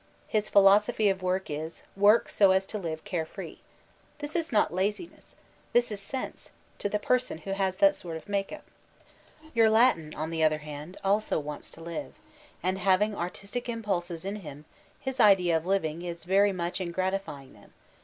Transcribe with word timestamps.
His 0.27 0.49
philosophy 0.49 1.09
of 1.09 1.21
work 1.21 1.51
is, 1.51 1.83
Work 1.95 2.27
so 2.27 2.49
as 2.53 2.65
to 2.65 2.79
live 2.79 3.03
care 3.03 3.23
free. 3.23 3.59
This 4.17 4.35
is 4.35 4.51
not 4.51 4.73
laziness; 4.73 5.35
this 5.73 5.91
is 5.91 5.99
sense— 6.01 6.49
^to 6.79 6.89
the 6.91 6.97
person 6.97 7.37
who 7.37 7.51
has 7.51 7.77
that 7.77 7.93
sort 7.95 8.17
of 8.17 8.27
make 8.27 8.51
up. 8.51 8.63
Your 9.53 9.69
Latin, 9.69 10.15
on 10.15 10.31
the 10.31 10.41
other 10.43 10.57
hand, 10.57 10.97
also 11.03 11.39
wants 11.39 11.69
to 11.69 11.83
live; 11.83 12.15
and 12.63 12.79
having 12.79 13.15
artistic 13.15 13.69
impulses 13.69 14.25
in 14.25 14.37
him, 14.37 14.65
his 14.99 15.19
idea 15.19 15.55
of 15.55 15.67
living 15.67 15.99
b 15.99 16.11
very 16.13 16.51
much 16.51 16.81
in 16.81 16.89
gratifying 16.89 17.53
them. 17.53 17.71